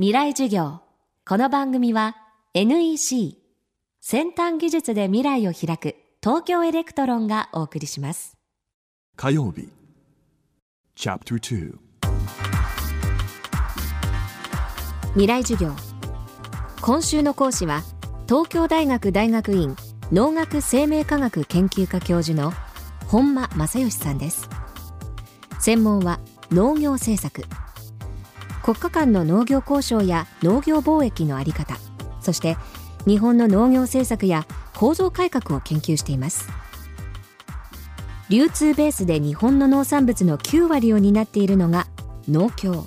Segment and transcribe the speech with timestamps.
[0.00, 0.80] 未来授業。
[1.28, 2.16] この番組は
[2.54, 3.36] NEC
[4.00, 8.38] 先端技術で未来を開く東京エレクトロンがお送りします。
[9.14, 9.68] 火曜日。
[10.96, 11.76] Chapter 2
[15.12, 15.74] 未来授業。
[16.80, 17.82] 今週の講師は
[18.26, 19.76] 東京大学大学院
[20.10, 22.54] 農学生命科学研究科教授の
[23.06, 24.48] 本間正義さんです。
[25.58, 26.20] 専門は
[26.50, 27.44] 農業政策
[28.62, 31.76] 国家間の農業交渉や農業貿易の在り方
[32.20, 32.56] そして
[33.06, 36.48] 日本の農業政策や構造改革を研究しています。
[38.28, 41.86] 流通ベースで日本の農産物の9割を担っているのが
[42.28, 42.86] 農協。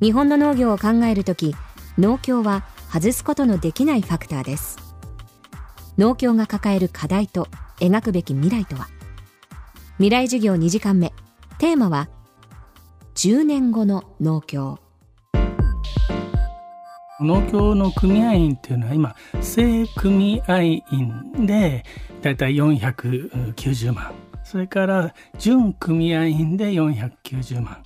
[0.00, 1.54] 日本の農業を考えるとき
[1.96, 4.78] 農協は外すことのできないファクターです。
[5.96, 8.88] 農協が抱える課題と描くべき未来とは。
[9.96, 11.12] 未来授業2時間目。
[11.58, 12.08] テーマは
[13.16, 14.78] 10年後の農協。
[17.18, 21.82] 農協の組合員っていうのは今正組合員で
[22.20, 24.12] だいたい490万。
[24.44, 27.82] それから準組合員で490万。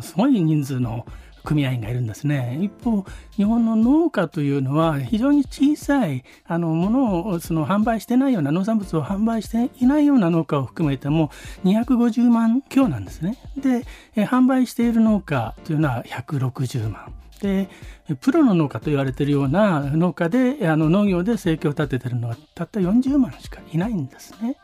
[0.00, 1.04] すごい人数の
[1.44, 2.58] 組合員がいるんですね。
[2.60, 3.04] 一方、
[3.36, 11.30] 日本の農家というのは非常に小さいあのものをその販売してないような農産物を販売していないような農家を含めても
[11.64, 13.36] 250万強なんですね。
[13.56, 13.84] で、
[14.24, 17.12] 販売している農家というのは160万。
[17.40, 17.68] で
[18.20, 24.56] プロの農家と言われているような農家であの農業で生計を立てているのはたった40万しかいないんですね。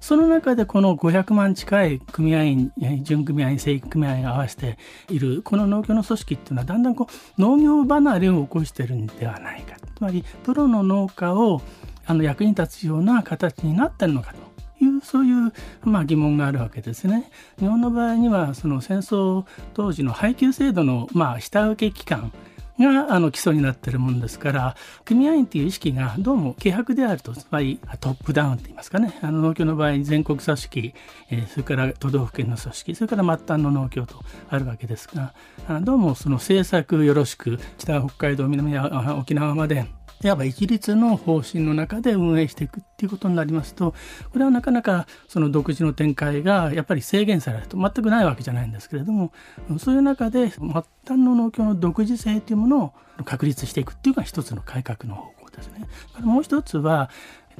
[0.00, 7.06] その中でこの500万近い組合員、準組合員、正規組合員合わせている、この農協の組織っていうのはだんだんこ
[7.38, 9.76] う農業離れを起こしてるんではないか。
[9.94, 11.60] つまり、プロの農家を
[12.06, 17.30] あの役に立つような形になってるのかという、そういう、まあ、疑問があるわけですね。
[17.58, 22.32] 日本の場合には、その戦争当時の配給制度の、まあ、下請け機関、
[22.80, 29.18] があの基礎になってるものですから組合員という意識がどうも軽薄であるとつまりトップダウンと言いますかね。
[29.22, 30.94] あの農協の場合全国組織、
[31.30, 34.16] えー、それから都道府県の組織それから末端の農協と
[34.48, 35.34] あるわけですが
[35.82, 38.76] どうもその政策よろしく北北海道南
[39.18, 39.86] 沖縄まで
[40.22, 43.94] いわば一律の方針の中で運営していくっていうことになりますと
[44.32, 49.32] これはなかなかその独自の展開がやっぱり制限されると全くないわけじゃないんですけれども
[49.78, 52.92] そういう中で末端の農協の独自性というものを
[53.24, 55.88] 確立していくっていうのが一つの改革の方向ですね。
[56.20, 57.10] もう一つは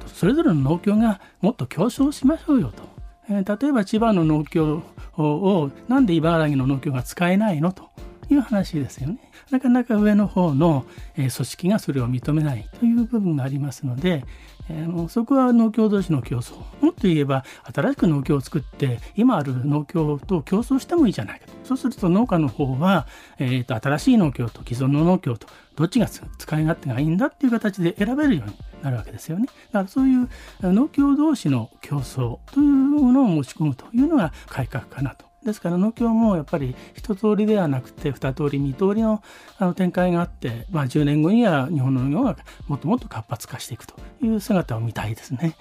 [0.06, 3.00] それぞれの農協がもっと競争しましょうよと。
[3.28, 4.82] 例えば千葉の農協
[5.16, 7.90] をなんで茨城の農協が使えないのと
[8.34, 9.18] いう話ですよね。
[9.50, 10.84] なかなか上の方の、
[11.16, 14.24] 組織がそれを認めないという部分がありますので、
[14.70, 23.06] えー、そこは農協同士の競争もっと言えば新しく農協を作って今ある農協と競争してもいいじゃないかとそうすると農家の方は、
[23.38, 29.46] えーと、新しい農協と既存の農協とどっちが使い勝手がいいんだっていう形で選べるようになるわけですよね。
[29.72, 30.28] だからそういう
[30.62, 39.22] 農協同士の競争というものを持ち込むというのが改革かなとですから農協もやっぱり一通りではなくて二通り二通りの
[39.58, 42.36] あの展開があって、まあ、10年後には日本の農業が
[42.68, 45.56] もっともっと活発化していくという姿を見たいですね。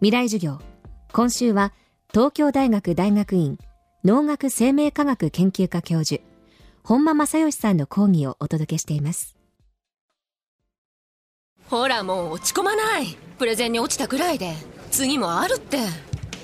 [0.00, 0.58] 未来授業。
[1.12, 1.72] 今週は
[2.12, 3.58] 東京大学大学院
[4.04, 6.22] 農学生命科学研究科教授
[6.82, 9.36] 本間正義さんの講義をお届けしています。
[11.70, 13.16] ほらもう落ち込まない。
[13.38, 14.54] プレゼンに落ちたくらいで。
[14.90, 15.78] 次もあるって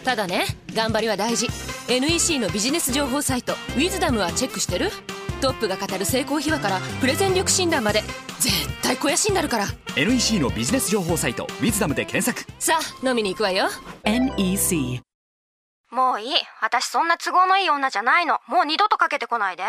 [0.08, 1.48] ただね頑張りは大事。
[1.86, 4.90] NEC のビジネス情報サイト「ウィズダムはチェックしてる？
[5.42, 8.00] トップが語る成功秘話からプレゼン力診断まで
[8.40, 9.66] 絶対肥やしになるから。
[9.96, 12.50] NEC のビジネス情報サイト「ウィズダムで検索。
[12.58, 13.68] さあ飲みに行くわよ。
[14.04, 15.02] NEC
[15.90, 16.34] もういい。
[16.62, 18.38] 私そんな都合のいい女じゃないの。
[18.48, 19.64] もう二度とかけてこないで。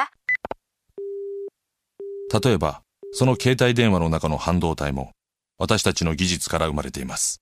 [2.41, 5.11] 例えばその携帯電話の中の半導体も
[5.57, 7.41] 私たちの技術から生まれています